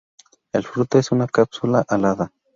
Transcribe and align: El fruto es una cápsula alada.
El 0.51 0.63
fruto 0.63 0.97
es 0.97 1.11
una 1.11 1.27
cápsula 1.27 1.85
alada. 1.87 2.31